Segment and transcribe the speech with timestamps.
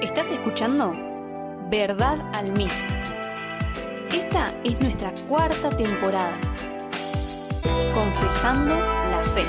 [0.00, 0.96] Estás escuchando
[1.68, 2.72] Verdad al Mic.
[4.10, 6.32] Esta es nuestra cuarta temporada.
[7.92, 9.44] Confesando la fe.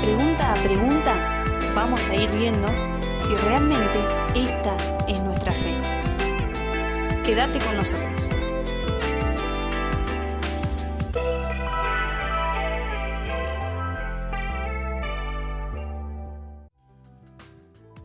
[0.00, 1.44] Pregunta a pregunta,
[1.74, 2.68] vamos a ir viendo
[3.16, 3.98] si realmente
[4.34, 4.76] esta
[5.06, 5.74] es nuestra fe.
[7.22, 8.25] Quédate con nosotros.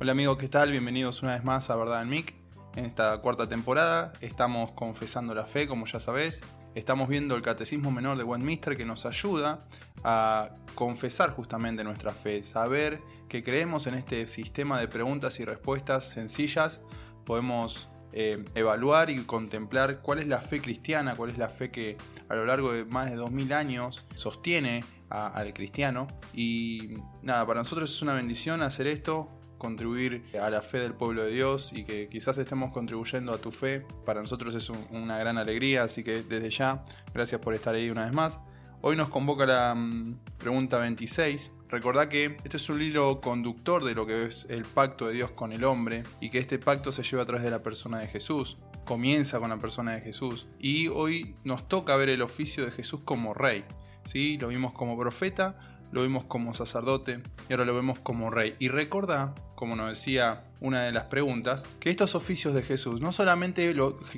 [0.02, 0.72] Hola amigos, ¿qué tal?
[0.72, 2.34] Bienvenidos una vez más a Verdad en Mic.
[2.76, 6.42] En esta cuarta temporada estamos confesando la fe, como ya sabés.
[6.74, 9.60] Estamos viendo el Catecismo Menor de Westminster que nos ayuda
[10.04, 16.10] a confesar justamente nuestra fe, saber que creemos en este sistema de preguntas y respuestas
[16.10, 16.82] sencillas.
[17.24, 21.96] Podemos eh, evaluar y contemplar cuál es la fe cristiana, cuál es la fe que
[22.28, 26.08] a lo largo de más de 2000 años sostiene al cristiano.
[26.34, 29.30] Y nada, para nosotros es una bendición hacer esto,
[29.62, 33.52] contribuir a la fe del pueblo de Dios y que quizás estemos contribuyendo a tu
[33.52, 33.86] fe.
[34.08, 38.06] Para nosotros es una gran alegría, así que desde ya, gracias por estar ahí una
[38.06, 38.40] vez más.
[38.82, 41.52] Hoy nos convoca la mm, pregunta 26.
[41.70, 45.30] Recordá que este es un hilo conductor de lo que es el pacto de Dios
[45.30, 48.08] con el hombre y que este pacto se lleva a través de la persona de
[48.08, 48.58] Jesús.
[48.84, 50.48] Comienza con la persona de Jesús.
[50.58, 53.64] Y hoy nos toca ver el oficio de Jesús como rey.
[54.06, 54.40] ¿sí?
[54.40, 58.56] Lo vimos como profeta, lo vimos como sacerdote y ahora lo vemos como rey.
[58.60, 63.12] Y recordá, como nos decía una de las preguntas, que estos oficios de Jesús no
[63.12, 63.74] solamente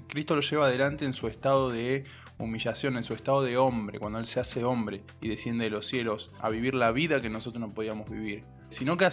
[0.08, 2.06] Cristo lo lleva adelante en su estado de
[2.38, 5.88] humillación, en su estado de hombre, cuando Él se hace hombre y desciende de los
[5.88, 9.08] cielos a vivir la vida que nosotros no podíamos vivir, sino que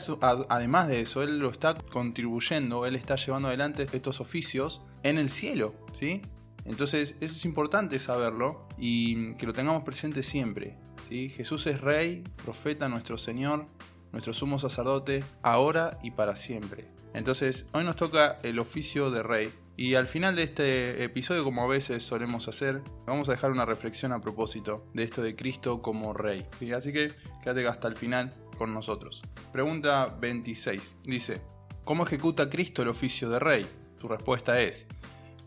[0.48, 5.28] además de eso, Él lo está contribuyendo, Él está llevando adelante estos oficios en el
[5.28, 6.22] cielo, ¿sí?
[6.64, 10.78] Entonces, eso es importante saberlo y que lo tengamos presente siempre.
[11.08, 13.66] Jesús es Rey, profeta, nuestro Señor,
[14.12, 16.88] nuestro sumo sacerdote, ahora y para siempre.
[17.14, 19.53] Entonces, hoy nos toca el oficio de Rey.
[19.76, 23.65] Y al final de este episodio, como a veces solemos hacer, vamos a dejar una
[23.65, 26.47] reflexión a propósito de esto de Cristo como Rey.
[26.75, 27.12] Así que
[27.43, 29.22] quédate hasta el final con nosotros.
[29.53, 30.97] Pregunta 26.
[31.04, 31.41] Dice,
[31.84, 33.66] ¿cómo ejecuta Cristo el oficio de Rey?
[33.99, 34.87] Su respuesta es,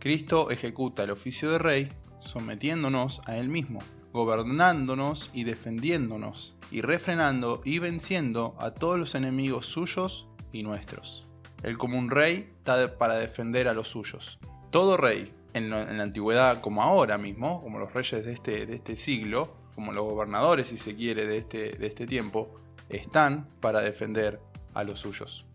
[0.03, 3.80] Cristo ejecuta el oficio de Rey sometiéndonos a Él mismo
[4.12, 11.25] gobernándonos y defendiéndonos, y refrenando y venciendo a todos los enemigos suyos y nuestros.
[11.64, 14.40] Él como un rey está para defender a los suyos.
[14.72, 18.97] Todo rey, en, la antigüedad como ahora mismo, como los reyes de este, de este
[18.97, 22.53] siglo, como los gobernadores si se quiere de este, de este tiempo,
[22.90, 24.41] están para defender
[24.74, 25.47] a los suyos.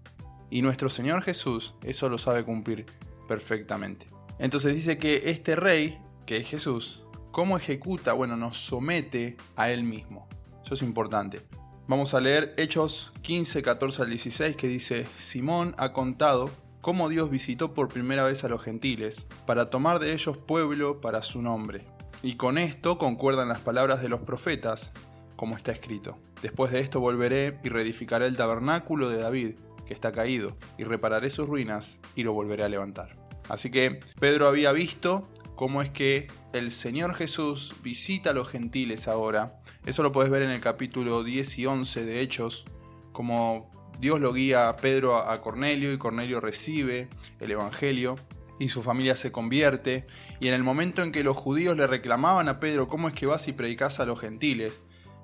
[0.49, 2.87] Y nuestro Señor Jesús eso lo sabe cumplir
[3.29, 4.18] perfectamente.
[4.39, 9.83] Entonces dice que este rey, que es Jesús, cómo ejecuta, bueno, nos somete a Él
[9.83, 10.29] mismo.
[10.65, 11.41] Eso es importante.
[11.87, 16.51] Vamos a leer Hechos 15, 14 al 16 que dice, Simón ha contado
[16.81, 21.23] cómo Dios visitó por primera vez a los gentiles para tomar de ellos pueblo para
[21.23, 21.87] su nombre.
[22.23, 24.93] Y con esto concuerdan las palabras de los profetas,
[25.37, 26.19] como está escrito.
[26.43, 29.53] Después de esto volveré y reedificaré el tabernáculo de David,
[29.87, 33.28] que está caído, y repararé sus ruinas y lo volveré a levantar.
[33.49, 39.09] Así que Pedro había visto cómo es que el Señor Jesús visita a los gentiles
[39.09, 39.61] ahora.
[39.87, 42.65] Eso lo puedes ver en el capítulo 10 y 11 de Hechos,
[43.13, 43.71] como
[44.01, 47.09] Dios lo guía a Pedro a Cornelio y Cornelio recibe
[47.41, 48.17] el Evangelio
[48.59, 50.07] y su familia se convierte.
[50.41, 53.27] Y en el momento en que los judíos le reclamaban a Pedro cómo es que
[53.27, 54.81] vas y predicas a los gentiles,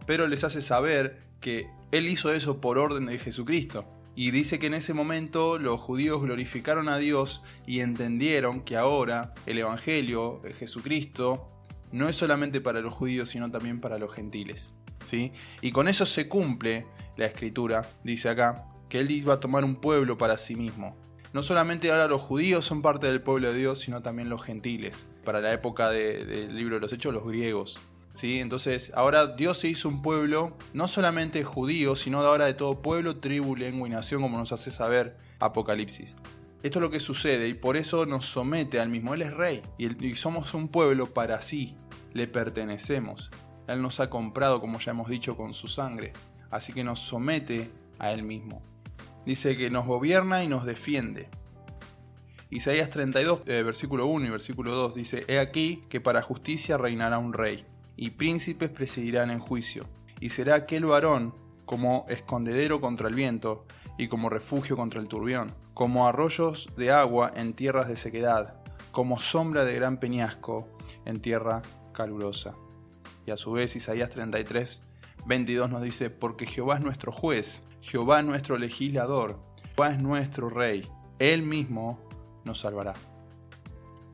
[0.07, 3.85] Pedro les hace saber que él hizo eso por orden de Jesucristo.
[4.17, 9.35] Y dice que en ese momento los judíos glorificaron a Dios y entendieron que ahora
[9.47, 11.49] el Evangelio, de Jesucristo,
[11.91, 14.73] no es solamente para los judíos, sino también para los gentiles.
[15.05, 15.33] ¿sí?
[15.61, 16.87] Y con eso se cumple
[17.17, 20.97] la escritura, dice acá, que él iba a tomar un pueblo para sí mismo.
[21.33, 25.09] No solamente ahora los judíos son parte del pueblo de Dios, sino también los gentiles.
[25.25, 27.79] Para la época del libro de los Hechos, los griegos.
[28.23, 33.17] Entonces, ahora Dios se hizo un pueblo, no solamente judío, sino ahora de todo pueblo,
[33.17, 36.17] tribu, lengua y nación, como nos hace saber Apocalipsis.
[36.63, 39.13] Esto es lo que sucede y por eso nos somete al mismo.
[39.13, 41.77] Él es rey y, y somos un pueblo para sí,
[42.15, 43.31] le pertenecemos.
[43.67, 46.13] Él nos ha comprado, como ya hemos dicho, con su sangre.
[46.51, 48.63] Así que nos somete a Él mismo.
[49.27, 51.29] Dice que nos gobierna y nos defiende.
[52.49, 57.19] Isaías 32, eh, versículo 1 y versículo 2 dice, He aquí que para justicia reinará
[57.19, 59.87] un rey y príncipes presidirán en juicio,
[60.21, 63.65] y será aquel varón como escondedero contra el viento,
[63.97, 68.55] y como refugio contra el turbión, como arroyos de agua en tierras de sequedad,
[68.93, 70.69] como sombra de gran peñasco
[71.05, 71.63] en tierra
[71.93, 72.55] calurosa.
[73.27, 74.91] Y a su vez Isaías 33,
[75.27, 79.39] 22 nos dice, porque Jehová es nuestro juez, Jehová es nuestro legislador,
[79.75, 80.89] Jehová es nuestro rey,
[81.19, 82.01] Él mismo
[82.45, 82.95] nos salvará.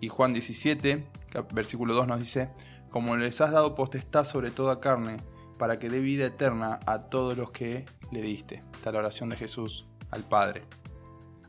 [0.01, 1.07] Y Juan 17,
[1.53, 2.51] versículo 2 nos dice,
[2.91, 5.19] como les has dado potestad sobre toda carne,
[5.59, 8.63] para que dé vida eterna a todos los que le diste.
[8.73, 10.63] Está la oración de Jesús al Padre.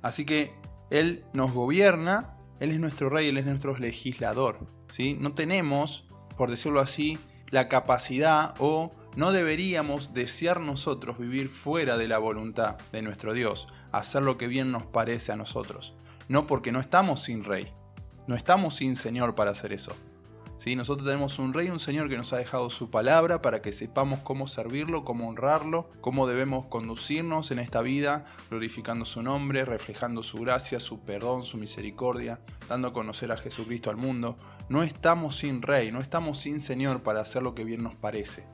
[0.01, 0.53] Así que
[0.89, 4.59] Él nos gobierna, Él es nuestro rey, Él es nuestro legislador.
[4.87, 5.15] ¿sí?
[5.19, 6.05] No tenemos,
[6.37, 7.17] por decirlo así,
[7.49, 13.67] la capacidad o no deberíamos desear nosotros vivir fuera de la voluntad de nuestro Dios,
[13.91, 15.93] hacer lo que bien nos parece a nosotros.
[16.27, 17.67] No porque no estamos sin rey,
[18.27, 19.93] no estamos sin Señor para hacer eso.
[20.63, 24.19] Nosotros tenemos un rey, un Señor que nos ha dejado su palabra para que sepamos
[24.19, 30.37] cómo servirlo, cómo honrarlo, cómo debemos conducirnos en esta vida, glorificando su nombre, reflejando su
[30.37, 34.37] gracia, su perdón, su misericordia, dando a conocer a Jesucristo al mundo.
[34.69, 38.47] No estamos sin rey, no estamos sin Señor para hacer lo que bien nos parece.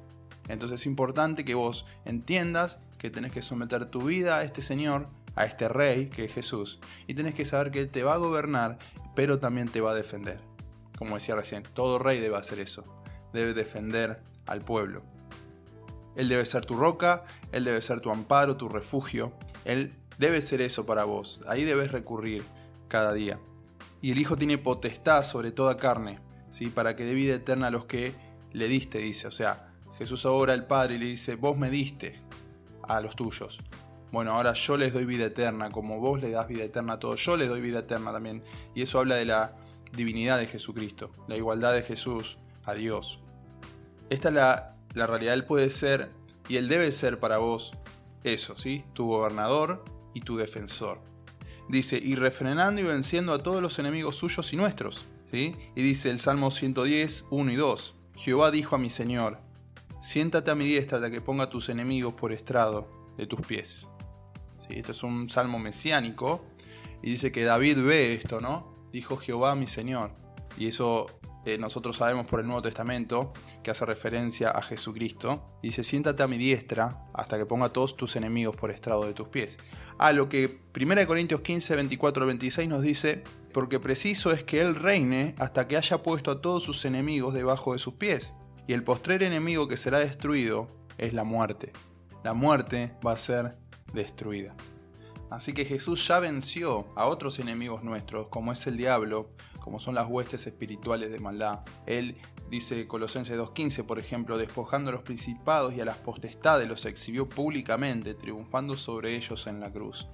[0.47, 5.09] Entonces es importante que vos entiendas que tenés que someter tu vida a este Señor,
[5.35, 8.17] a este Rey que es Jesús, y tenés que saber que Él te va a
[8.17, 8.79] gobernar,
[9.13, 10.46] pero también te va a defender.
[10.97, 12.83] Como decía recién, todo rey debe hacer eso.
[13.33, 15.03] Debe defender al pueblo.
[16.15, 19.33] Él debe ser tu roca, Él debe ser tu amparo, tu refugio.
[19.65, 21.41] Él debe ser eso para vos.
[21.47, 22.43] Ahí debes recurrir
[22.87, 23.39] cada día.
[24.01, 26.67] Y el Hijo tiene potestad sobre toda carne, ¿sí?
[26.67, 28.13] para que dé vida eterna a los que
[28.51, 29.27] le diste, dice.
[29.27, 32.19] O sea, Jesús ahora al Padre y le dice, vos me diste
[32.83, 33.59] a los tuyos.
[34.11, 37.23] Bueno, ahora yo les doy vida eterna, como vos le das vida eterna a todos,
[37.23, 38.41] yo les doy vida eterna también.
[38.73, 39.53] Y eso habla de la
[39.97, 43.19] divinidad de Jesucristo, la igualdad de Jesús a Dios.
[44.09, 46.09] Esta es la, la realidad, Él puede ser
[46.47, 47.73] y Él debe ser para vos
[48.23, 48.83] eso, ¿sí?
[48.93, 49.83] Tu gobernador
[50.13, 51.01] y tu defensor.
[51.67, 55.55] Dice, y refrenando y venciendo a todos los enemigos suyos y nuestros, ¿sí?
[55.75, 59.39] Y dice el Salmo 110, 1 y 2, Jehová dijo a mi Señor,
[60.01, 63.89] siéntate a mi diestra hasta que ponga a tus enemigos por estrado de tus pies.
[64.59, 64.75] ¿Sí?
[64.75, 66.45] Esto es un salmo mesiánico
[67.01, 68.76] y dice que David ve esto, ¿no?
[68.91, 70.11] Dijo Jehová mi Señor.
[70.57, 71.07] Y eso
[71.47, 73.31] eh, nosotros sabemos por el Nuevo Testamento,
[73.63, 75.57] que hace referencia a Jesucristo.
[75.63, 79.29] Dice, siéntate a mi diestra hasta que ponga todos tus enemigos por estrado de tus
[79.29, 79.57] pies.
[79.97, 83.23] A lo que 1 Corintios 15, 24 26 nos dice,
[83.53, 87.71] porque preciso es que Él reine hasta que haya puesto a todos sus enemigos debajo
[87.71, 88.33] de sus pies.
[88.67, 90.67] Y el postrer enemigo que será destruido
[90.97, 91.71] es la muerte.
[92.25, 93.57] La muerte va a ser
[93.93, 94.53] destruida.
[95.29, 99.29] Así que Jesús ya venció a otros enemigos nuestros, como es el diablo,
[99.59, 101.59] como son las huestes espirituales de maldad.
[101.85, 102.17] Él
[102.49, 107.27] dice Colosenses 2.15, por ejemplo, despojando a los principados y a las potestades, los exhibió
[107.27, 110.07] públicamente, triunfando sobre ellos en la cruz.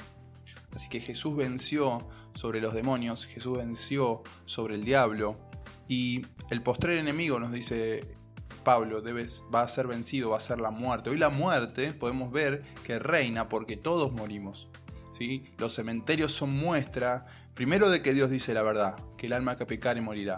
[0.73, 5.37] Así que Jesús venció sobre los demonios, Jesús venció sobre el diablo,
[5.87, 8.15] y el postrer enemigo, nos dice
[8.63, 11.09] Pablo, debes, va a ser vencido, va a ser la muerte.
[11.09, 14.69] Hoy la muerte podemos ver que reina porque todos morimos.
[15.57, 19.65] Los cementerios son muestra, primero, de que Dios dice la verdad, que el alma que
[19.65, 20.37] pecare morirá.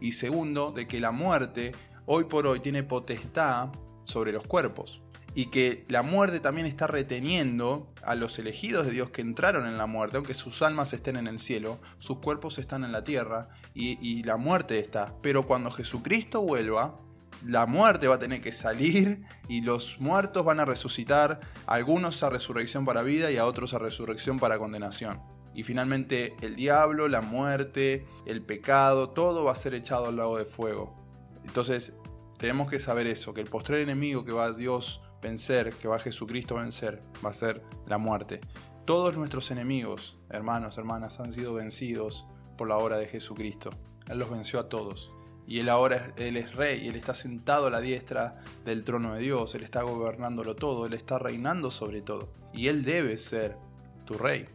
[0.00, 1.72] Y segundo, de que la muerte
[2.06, 3.70] hoy por hoy tiene potestad
[4.04, 5.02] sobre los cuerpos.
[5.34, 9.78] Y que la muerte también está reteniendo a los elegidos de Dios que entraron en
[9.78, 13.48] la muerte, aunque sus almas estén en el cielo, sus cuerpos están en la tierra
[13.74, 15.14] y la muerte está.
[15.22, 16.96] Pero cuando Jesucristo vuelva,
[17.44, 22.30] la muerte va a tener que salir y los muertos van a resucitar, algunos a
[22.30, 25.20] resurrección para vida y a otros a resurrección para condenación.
[25.54, 30.38] Y finalmente el diablo, la muerte, el pecado, todo va a ser echado al lago
[30.38, 30.96] de fuego.
[31.44, 31.94] Entonces
[32.38, 35.96] tenemos que saber eso, que el postrer enemigo que va a Dios vencer, que va
[35.96, 38.40] a Jesucristo vencer, va a ser la muerte.
[38.84, 43.70] Todos nuestros enemigos, hermanos, hermanas, han sido vencidos por la obra de Jesucristo.
[44.08, 45.12] Él los venció a todos.
[45.46, 48.34] Y él ahora él es rey, él está sentado a la diestra
[48.64, 52.32] del trono de Dios, él está gobernándolo todo, él está reinando sobre todo.
[52.52, 53.56] Y él debe ser
[54.04, 54.46] tu rey.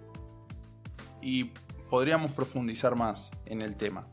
[1.22, 1.52] Y
[1.90, 4.08] podríamos profundizar más en el tema.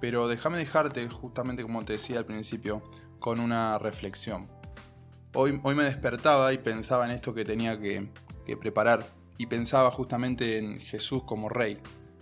[0.00, 2.82] Pero déjame dejarte, justamente como te decía al principio,
[3.18, 4.48] con una reflexión.
[5.34, 8.08] Hoy, hoy me despertaba y pensaba en esto que tenía que,
[8.44, 9.06] que preparar.
[9.38, 11.76] Y pensaba justamente en Jesús como rey.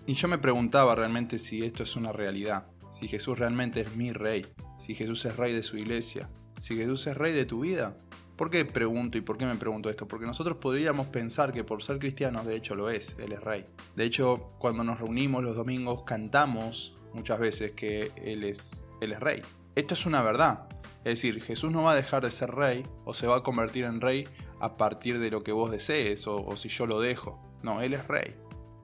[0.07, 2.74] Y yo me preguntaba realmente si esto es una realidad
[3.05, 4.47] si Jesús realmente es mi rey,
[4.79, 7.99] si Jesús es rey de su iglesia, si Jesús es rey de tu vida.
[8.35, 10.09] ¿Por qué pregunto y por qué me pregunto esto?
[10.09, 13.67] Porque nosotros podríamos pensar que por ser cristianos, de hecho lo es, Él es rey.
[13.95, 19.21] De hecho, cuando nos reunimos los domingos, cantamos muchas veces que Él es, él es
[19.21, 19.43] rey.
[19.75, 20.67] Esto es una verdad.
[21.05, 23.85] Es decir, Jesús no va a dejar de ser rey o se va a convertir
[23.85, 24.27] en rey
[24.61, 27.39] a partir de lo que vos desees o, o si yo lo dejo.
[27.63, 28.35] No, Él es rey.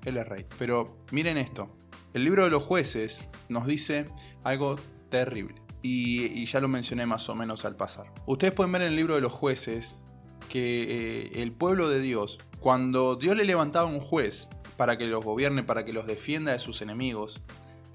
[0.05, 0.45] Él es rey.
[0.59, 1.71] Pero miren esto,
[2.14, 4.09] el libro de los jueces nos dice
[4.45, 4.76] algo
[5.11, 5.55] terrible.
[5.83, 8.12] y, ya lo mencioné más o menos al pasar.
[8.26, 9.97] Ustedes pueden ver en el libro de los jueces
[10.50, 15.25] que eh, el pueblo de Dios, cuando Dios le levantaba un juez para que los
[15.25, 17.40] gobierne, para que los defienda de sus enemigos,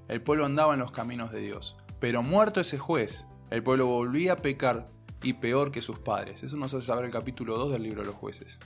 [0.08, 1.76] el pueblo andaba en los caminos de Dios.
[2.00, 4.88] Pero muerto ese juez, el pueblo volvía a pecar
[5.22, 6.42] y peor que sus padres.
[6.42, 8.58] Eso nos hace saber el capítulo 2 del libro de los jueces.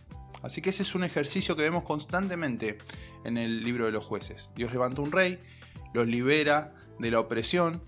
[0.42, 2.78] Así que ese es un ejercicio que vemos constantemente
[3.24, 4.50] en el libro de los jueces.
[4.56, 5.38] Dios levanta un rey,
[5.92, 7.82] los libera de la opresión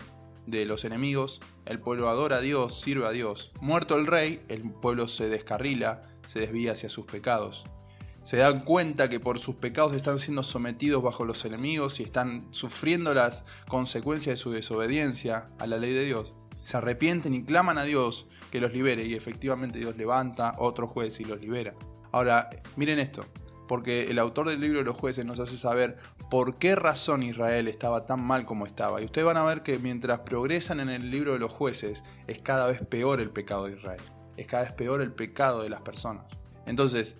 [0.45, 3.51] de los enemigos, el pueblo adora a Dios, sirve a Dios.
[3.61, 7.65] Muerto el rey, el pueblo se descarrila, se desvía hacia sus pecados.
[8.23, 12.47] Se dan cuenta que por sus pecados están siendo sometidos bajo los enemigos y están
[12.51, 16.33] sufriendo las consecuencias de su desobediencia a la ley de Dios.
[16.61, 21.19] Se arrepienten y claman a Dios que los libere y efectivamente Dios levanta otro juez
[21.19, 21.73] y los libera.
[22.13, 23.25] Ahora, miren esto,
[23.67, 25.97] porque el autor del libro de los jueces nos hace saber
[26.29, 29.01] por qué razón Israel estaba tan mal como estaba.
[29.01, 32.39] Y ustedes van a ver que mientras progresan en el libro de los jueces, es
[32.39, 34.01] cada vez peor el pecado de Israel.
[34.37, 36.25] Es cada vez peor el pecado de las personas.
[36.67, 37.17] Entonces,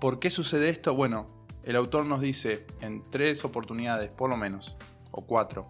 [0.00, 0.94] ¿por qué sucede esto?
[0.94, 1.26] Bueno,
[1.64, 4.76] el autor nos dice en tres oportunidades, por lo menos,
[5.10, 5.68] o cuatro,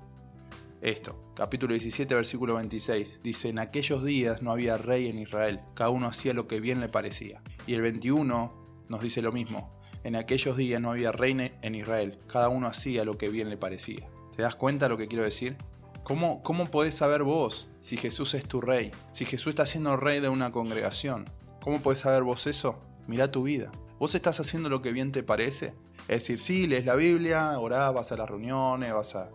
[0.83, 1.19] esto.
[1.35, 3.23] Capítulo 17, versículo 26.
[3.23, 6.81] Dice, en aquellos días no había rey en Israel, cada uno hacía lo que bien
[6.81, 7.41] le parecía.
[7.67, 12.19] Y el 21 nos dice lo mismo, en aquellos días no había reina en Israel,
[12.29, 14.09] cada uno hacía lo que bien le parecía.
[14.37, 15.57] ¿Te das cuenta lo que quiero decir?
[16.05, 18.93] ¿Cómo, ¿Cómo podés saber vos si Jesús es tu rey?
[19.13, 21.29] Si Jesús está siendo rey de una congregación.
[21.61, 22.79] ¿Cómo podés saber vos eso?
[23.09, 23.73] Mira tu vida.
[23.99, 25.75] ¿Vos estás haciendo lo que bien te parece?
[26.07, 29.31] Es decir, sí, lees la Biblia, orás, vas a las reuniones, vas a,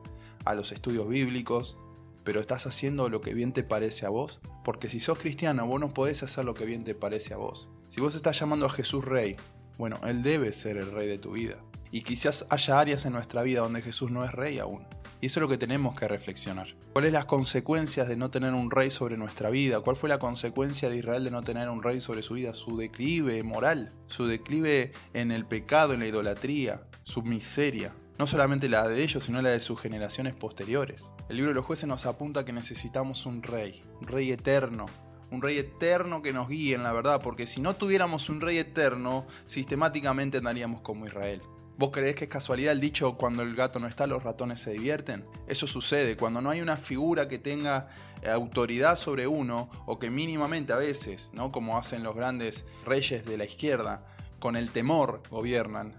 [0.46, 1.78] a los estudios bíblicos,
[2.24, 4.40] pero estás haciendo lo que bien te parece a vos.
[4.64, 7.68] Porque si sos cristiano, vos no podés hacer lo que bien te parece a vos.
[7.92, 9.36] Si vos estás llamando a Jesús rey,
[9.78, 11.58] bueno, Él debe ser el rey de tu vida.
[11.92, 14.88] Y quizás haya áreas en nuestra vida donde Jesús no es rey aún.
[15.20, 16.68] Y eso es lo que tenemos que reflexionar.
[16.94, 19.82] ¿Cuáles las consecuencias de no tener un rey sobre nuestra vida?
[19.82, 22.54] ¿Cuál fue la consecuencia de Israel de no tener un rey sobre su vida?
[22.54, 27.94] Su declive moral, su declive en el pecado, en la idolatría, su miseria.
[28.18, 31.04] No solamente la de ellos, sino la de sus generaciones posteriores.
[31.28, 34.86] El libro de los jueces nos apunta que necesitamos un rey, un rey eterno,
[35.32, 38.58] un rey eterno que nos guíe en la verdad, porque si no tuviéramos un rey
[38.58, 41.42] eterno, sistemáticamente andaríamos como Israel.
[41.78, 44.74] ¿Vos creés que es casualidad el dicho cuando el gato no está, los ratones se
[44.74, 45.26] divierten?
[45.48, 47.88] Eso sucede cuando no hay una figura que tenga
[48.22, 51.52] eh, autoridad sobre uno o que mínimamente a veces, ¿no?
[51.52, 54.06] como hacen los grandes reyes de la izquierda,
[54.40, 55.96] con el temor gobiernan.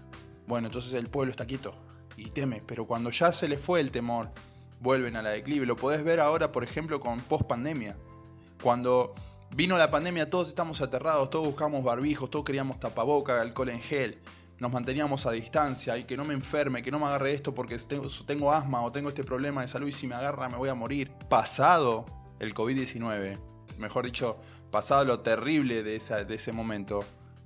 [0.47, 1.75] Bueno, entonces el pueblo está quieto
[2.15, 4.29] y teme, pero cuando ya se le fue el temor,
[4.79, 5.65] vuelven a la declive.
[5.65, 7.97] Lo podés ver ahora, por ejemplo, con post pandemia.
[8.63, 9.13] Cuando
[9.53, 14.21] vino la pandemia todos estamos aterrados, todos buscamos barbijos, todos queríamos tapaboca, alcohol en gel,
[14.57, 17.77] nos manteníamos a distancia y que no me enferme, que no me agarre esto porque
[18.25, 20.75] tengo, asma o tengo este problema de salud y si me agarra me voy a
[20.75, 21.11] morir.
[21.29, 22.05] Pasado
[22.39, 23.37] el COVID-19,
[23.77, 24.37] mejor dicho,
[24.71, 27.03] pasado lo terrible de, de ese momento,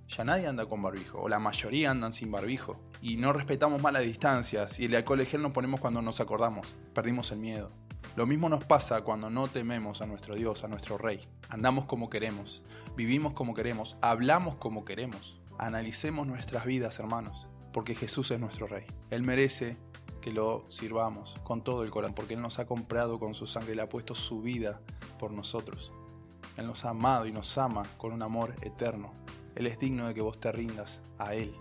[0.10, 2.80] ya nadie anda con barbijo, o la mayoría andan sin barbijo.
[3.02, 6.20] Y no respetamos más las distancias, y el alcohol en gel nos ponemos cuando nos
[6.20, 7.72] acordamos, perdimos el miedo.
[8.18, 11.20] Lo mismo nos pasa cuando no tememos a nuestro Dios, a nuestro Rey.
[11.50, 12.64] Andamos como queremos,
[12.96, 15.40] vivimos como queremos, hablamos como queremos.
[15.60, 18.88] Analicemos nuestras vidas, hermanos, porque Jesús es nuestro Rey.
[19.12, 19.78] Él merece
[20.20, 23.74] que lo sirvamos con todo el corazón, porque Él nos ha comprado con su sangre,
[23.74, 24.82] Él ha puesto su vida
[25.20, 25.92] por nosotros.
[26.58, 29.14] Él nos ha amado y nos ama con un amor eterno.
[29.54, 31.54] Él es digno de que vos te rindas a Él,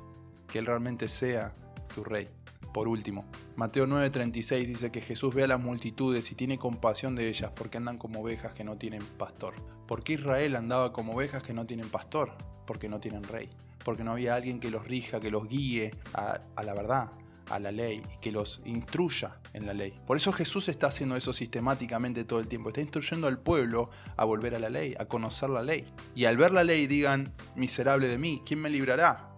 [0.48, 1.54] que Él realmente sea
[1.94, 2.30] tu Rey.
[2.76, 3.24] Por último,
[3.56, 7.78] Mateo 9:36 dice que Jesús ve a las multitudes y tiene compasión de ellas porque
[7.78, 9.54] andan como ovejas que no tienen pastor.
[9.88, 12.36] ¿Por qué Israel andaba como ovejas que no tienen pastor?
[12.66, 13.48] Porque no tienen rey.
[13.82, 17.12] Porque no había alguien que los rija, que los guíe a, la verdad,
[17.48, 19.94] a la ley y que los instruya en la ley.
[20.06, 22.68] Por eso Jesús está haciendo eso sistemáticamente todo el tiempo.
[22.68, 25.86] Está instruyendo al pueblo a volver a la ley, a conocer la ley.
[26.14, 29.34] Y al ver la ley digan, miserable de mí, ¿quién me librará?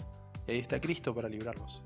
[0.49, 1.85] Y ahí está Cristo para librarlos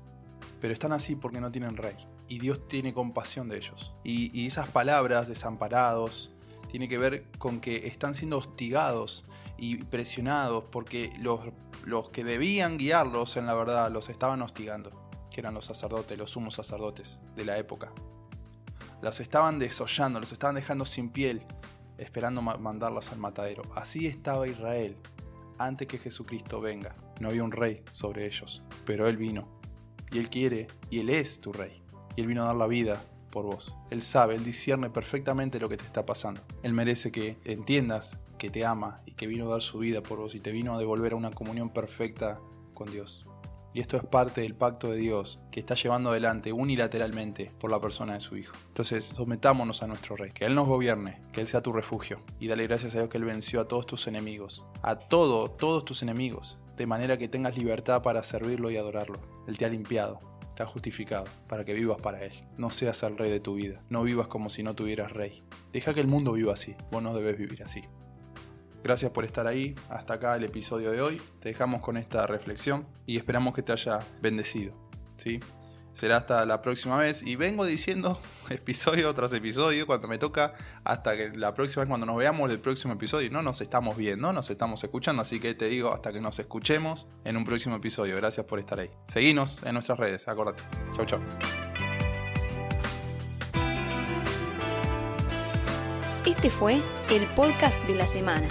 [0.63, 1.97] pero están así porque no tienen rey.
[2.29, 3.91] Y Dios tiene compasión de ellos.
[4.05, 6.31] Y, esas palabras, desamparados,
[6.71, 9.25] tiene que ver con que están siendo hostigados
[9.57, 11.41] y presionados porque los,
[11.83, 14.89] los que debían guiarlos en la verdad los estaban hostigando,
[15.29, 17.91] que eran los sacerdotes, los sumos sacerdotes de la época.
[19.01, 21.41] Los estaban desollando, los estaban dejando sin piel,
[21.97, 23.63] esperando mandarlos al matadero.
[23.75, 24.95] Así estaba Israel
[25.57, 26.95] antes que Jesucristo venga.
[27.19, 29.61] No había un rey sobre ellos, pero Él vino
[30.13, 31.81] y Él quiere, y Él es tu rey.
[32.15, 33.75] Y Él vino a dar la vida por vos.
[33.89, 36.41] Él sabe, Él discierne perfectamente lo que te está pasando.
[36.61, 40.19] Él merece que entiendas que te ama y que vino a dar su vida por
[40.19, 42.39] vos y te vino a devolver a una comunión perfecta
[42.73, 43.25] con Dios.
[43.73, 47.81] Y esto es parte del pacto de Dios que está llevando adelante unilateralmente por la
[47.81, 48.55] persona de su Hijo.
[48.67, 52.19] Entonces, sometámonos a nuestro Rey, que Él nos gobierne, que Él sea tu refugio.
[52.39, 55.85] Y dale gracias a Dios que Él venció a todos tus enemigos, a todo, todos
[55.85, 59.19] tus enemigos, de manera que tengas libertad para servirlo y adorarlo.
[59.47, 60.19] Él te ha limpiado,
[60.55, 62.33] te ha justificado, para que vivas para Él.
[62.57, 65.43] No seas el rey de tu vida, no vivas como si no tuvieras rey.
[65.71, 67.83] Deja que el mundo viva así, vos no debes vivir así.
[68.83, 69.75] Gracias por estar ahí.
[69.87, 71.21] Hasta acá el episodio de hoy.
[71.39, 74.73] Te dejamos con esta reflexión y esperamos que te haya bendecido.
[75.15, 75.39] ¿sí?
[75.93, 77.21] Será hasta la próxima vez.
[77.21, 78.19] Y vengo diciendo
[78.49, 82.59] episodio tras episodio cuando me toca hasta que la próxima vez cuando nos veamos el
[82.59, 83.29] próximo episodio.
[83.31, 85.21] No nos estamos viendo, nos estamos escuchando.
[85.21, 88.15] Así que te digo hasta que nos escuchemos en un próximo episodio.
[88.17, 88.89] Gracias por estar ahí.
[89.05, 90.63] Seguinos en nuestras redes, acordate.
[90.95, 91.19] Chau, chau.
[96.25, 98.47] Este fue el podcast de la semana.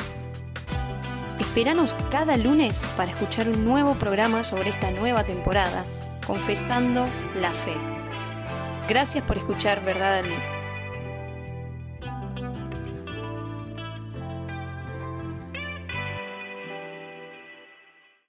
[1.39, 5.85] Esperanos cada lunes para escuchar un nuevo programa sobre esta nueva temporada,
[6.27, 7.07] Confesando
[7.41, 7.75] la Fe.
[8.89, 10.62] Gracias por escuchar Verdad al